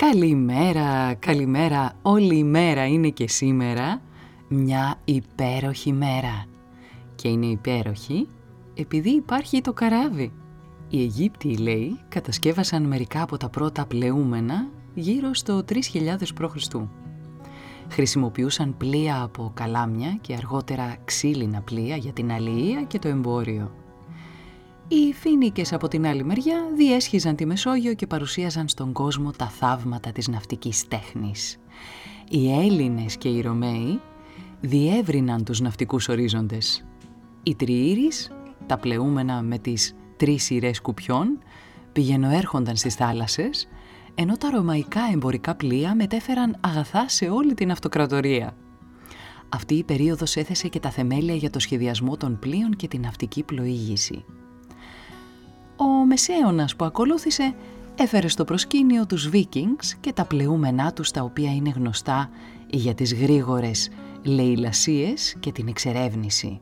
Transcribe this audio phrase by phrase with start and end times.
[0.00, 4.00] Καλημέρα, καλημέρα, όλη η μέρα είναι και σήμερα
[4.48, 6.44] μια υπέροχη μέρα.
[7.14, 8.28] Και είναι υπέροχη
[8.74, 10.32] επειδή υπάρχει το καράβι.
[10.88, 15.76] Οι Αιγύπτιοι, λέει, κατασκεύασαν μερικά από τα πρώτα πλεούμενα γύρω στο 3000
[16.34, 16.56] π.Χ.
[17.88, 23.70] Χρησιμοποιούσαν πλοία από καλάμια και αργότερα ξύλινα πλοία για την αλληλεία και το εμπόριο.
[24.92, 30.12] Οι Φίνικες από την άλλη μεριά διέσχιζαν τη Μεσόγειο και παρουσίαζαν στον κόσμο τα θαύματα
[30.12, 31.58] της ναυτικής τέχνης.
[32.30, 34.00] Οι Έλληνες και οι Ρωμαίοι
[34.60, 36.84] διεύρυναν τους ναυτικούς ορίζοντες.
[37.42, 38.30] Οι Τριήρης,
[38.66, 41.38] τα πλεούμενα με τις τρεις σειρές κουπιών,
[41.92, 43.68] πηγαινοέρχονταν στις θάλασσες,
[44.14, 48.56] ενώ τα ρωμαϊκά εμπορικά πλοία μετέφεραν αγαθά σε όλη την αυτοκρατορία.
[49.48, 53.42] Αυτή η περίοδος έθεσε και τα θεμέλια για το σχεδιασμό των πλοίων και την ναυτική
[53.42, 54.24] πλοήγηση.
[56.10, 57.54] Ο Μεσαίωνας που ακολούθησε
[57.96, 62.30] έφερε στο προσκήνιο τους Βίκινγκς και τα πλεούμενά τους τα οποία είναι γνωστά
[62.70, 63.90] για τις γρήγορες
[64.22, 66.60] λαιλασίες και την εξερεύνηση.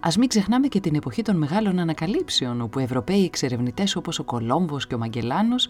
[0.00, 4.86] Ας μην ξεχνάμε και την εποχή των μεγάλων ανακαλύψεων όπου Ευρωπαίοι εξερευνητές όπως ο Κολόμβος
[4.86, 5.68] και ο Μαγκελάνος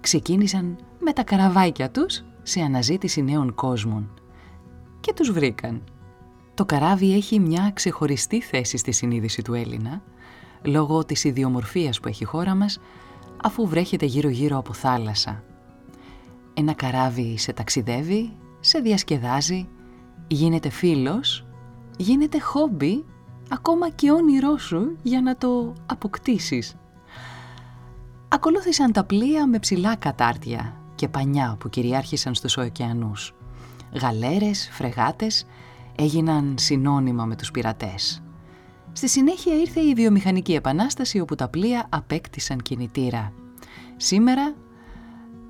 [0.00, 4.20] ξεκίνησαν με τα καραβάκια τους σε αναζήτηση νέων κόσμων.
[5.00, 5.82] Και τους βρήκαν.
[6.54, 10.02] Το καράβι έχει μια ξεχωριστή θέση στη συνείδηση του Έλληνα
[10.64, 12.78] λόγω της ιδιομορφίας που έχει η χώρα μας
[13.42, 15.42] αφού βρέχεται γύρω-γύρω από θάλασσα.
[16.54, 19.68] Ένα καράβι σε ταξιδεύει, σε διασκεδάζει,
[20.26, 21.46] γίνεται φίλος,
[21.96, 23.04] γίνεται χόμπι,
[23.50, 26.76] ακόμα και όνειρό σου για να το αποκτήσεις.
[28.28, 33.34] Ακολούθησαν τα πλοία με ψηλά κατάρτια και πανιά που κυριάρχησαν στους ωκεανούς.
[34.00, 35.46] Γαλέρες, φρεγάτες
[35.96, 38.23] έγιναν συνώνυμα με τους πειρατές.
[38.96, 43.32] Στη συνέχεια ήρθε η βιομηχανική επανάσταση όπου τα πλοία απέκτησαν κινητήρα.
[43.96, 44.54] Σήμερα,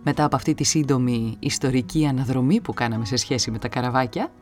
[0.03, 4.33] μετά από αυτή τη σύντομη ιστορική αναδρομή που κάναμε σε σχέση με τα καραβάκια,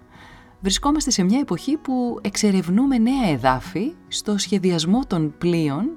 [0.61, 5.97] βρισκόμαστε σε μια εποχή που εξερευνούμε νέα εδάφη στο σχεδιασμό των πλοίων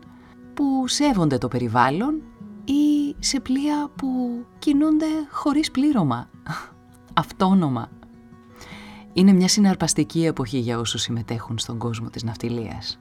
[0.53, 2.21] που σέβονται το περιβάλλον
[2.65, 4.07] ή σε πλοία που
[4.59, 6.29] κινούνται χωρίς πλήρωμα,
[7.13, 7.89] αυτόνομα.
[9.17, 12.99] Είναι μια συναρπαστική εποχή για όσους συμμετέχουν στον κόσμο της ναυτιλίας.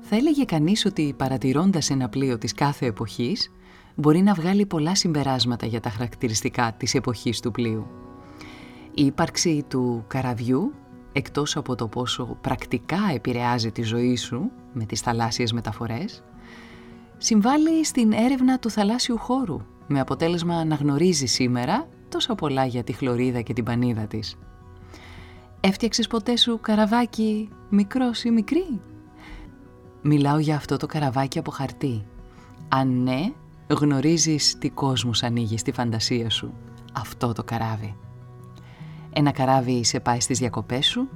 [0.00, 3.52] Θα έλεγε κανείς ότι παρατηρώντας ένα πλοίο της κάθε εποχής,
[3.94, 7.86] μπορεί να βγάλει πολλά συμπεράσματα για τα χαρακτηριστικά της εποχής του πλοίου.
[8.94, 10.74] Η ύπαρξη του καραβιού,
[11.12, 16.22] εκτός από το πόσο πρακτικά επηρεάζει τη ζωή σου με τις θαλάσσιες μεταφορές,
[17.18, 22.92] συμβάλλει στην έρευνα του θαλάσσιου χώρου, με αποτέλεσμα να γνωρίζει σήμερα τόσα πολλά για τη
[22.92, 24.36] χλωρίδα και την πανίδα της.
[25.60, 28.80] Έφτιαξες ποτέ σου καραβάκι μικρός ή μικρή;
[30.02, 32.06] Μιλάω για αυτό το καραβάκι από χαρτί.
[32.68, 33.32] Αν ναι,
[33.66, 36.54] γνωρίζεις τι κόσμος ανοίγει στη φαντασία σου.
[36.92, 37.96] Αυτό το καράβι.
[39.12, 41.08] Ένα καράβι σε πάει στις διακοπές σου,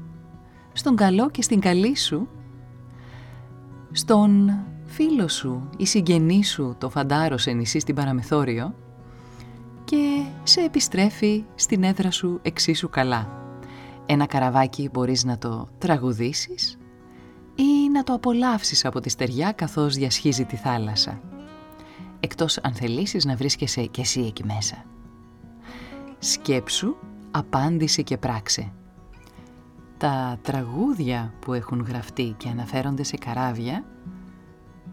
[0.73, 2.29] στον καλό και στην καλή σου,
[3.93, 8.75] στον φίλο σου ή συγγενή σου το φαντάρωσε νησί στην παραμεθόριο
[9.85, 13.44] και σε επιστρέφει στην έδρα σου εξίσου καλά.
[14.07, 16.79] Ένα καραβάκι μπορείς να το τραγουδήσεις
[17.55, 21.21] ή να το απολαύσεις από τη στεριά καθώς διασχίζει τη θάλασσα.
[22.21, 24.85] Εκτός αν θελήσεις να βρίσκεσαι κι εσύ εκεί μέσα.
[26.19, 26.97] Σκέψου,
[27.31, 28.73] απάντησε και πράξε.
[29.99, 33.85] Τα τραγούδια που έχουν γραφτεί και αναφέρονται σε καράβια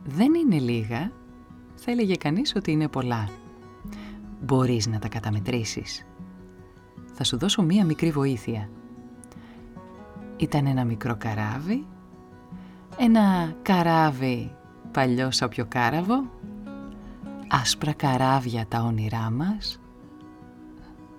[0.03, 1.11] δεν είναι λίγα,
[1.75, 3.29] θα έλεγε κανείς ότι είναι πολλά.
[4.41, 6.05] Μπορείς να τα καταμετρήσεις.
[7.13, 8.69] Θα σου δώσω μία μικρή βοήθεια.
[10.41, 11.85] Ήταν ένα μικρό καράβι,
[12.97, 14.55] ένα καράβι
[14.91, 15.29] παλιό
[15.67, 16.23] κάραβο,
[17.47, 19.79] άσπρα καράβια τα όνειρά μας.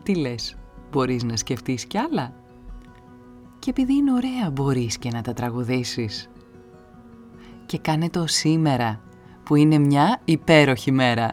[0.02, 0.56] Τι λες,
[0.90, 2.32] μπορείς να σκεφτείς κι άλλα;
[3.58, 6.30] Και επειδή είναι ωραία μπορείς και να τα τραγουδήσεις.
[7.66, 9.00] Και κάνε το σήμερα,
[9.42, 11.32] που είναι μια υπέροχη μέρα.